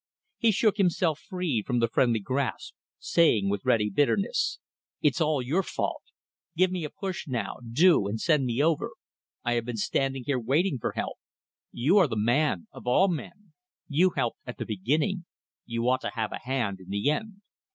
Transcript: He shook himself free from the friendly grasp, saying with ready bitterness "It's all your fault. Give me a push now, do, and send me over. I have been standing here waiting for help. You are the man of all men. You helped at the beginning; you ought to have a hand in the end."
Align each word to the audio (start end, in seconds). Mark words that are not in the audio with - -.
He 0.39 0.49
shook 0.51 0.77
himself 0.77 1.19
free 1.19 1.61
from 1.61 1.77
the 1.77 1.87
friendly 1.87 2.19
grasp, 2.19 2.73
saying 2.97 3.51
with 3.51 3.63
ready 3.65 3.87
bitterness 3.91 4.57
"It's 4.99 5.21
all 5.21 5.43
your 5.43 5.61
fault. 5.61 6.01
Give 6.57 6.71
me 6.71 6.83
a 6.83 6.89
push 6.89 7.27
now, 7.27 7.57
do, 7.71 8.07
and 8.07 8.19
send 8.19 8.45
me 8.47 8.63
over. 8.63 8.93
I 9.43 9.53
have 9.53 9.65
been 9.65 9.77
standing 9.77 10.23
here 10.25 10.39
waiting 10.39 10.79
for 10.79 10.93
help. 10.93 11.19
You 11.71 11.99
are 11.99 12.07
the 12.07 12.17
man 12.17 12.65
of 12.71 12.87
all 12.87 13.09
men. 13.09 13.53
You 13.87 14.09
helped 14.15 14.39
at 14.47 14.57
the 14.57 14.65
beginning; 14.65 15.25
you 15.67 15.87
ought 15.87 16.01
to 16.01 16.09
have 16.15 16.31
a 16.31 16.39
hand 16.39 16.79
in 16.79 16.89
the 16.89 17.11
end." 17.11 17.43